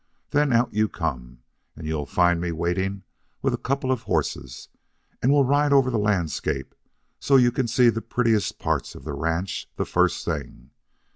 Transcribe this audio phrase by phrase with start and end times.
[0.31, 1.43] Then out you come,
[1.75, 3.03] and you find me waiting
[3.43, 4.67] with a couple of horses,
[5.21, 6.73] and we'll ride over the landscape
[7.19, 10.71] so as you can see the prettiest parts of the ranch the first thing.